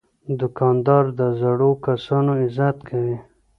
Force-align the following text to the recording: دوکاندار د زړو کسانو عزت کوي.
دوکاندار 0.39 1.05
د 1.19 1.21
زړو 1.39 1.71
کسانو 1.85 2.31
عزت 2.43 2.77
کوي. 2.89 3.17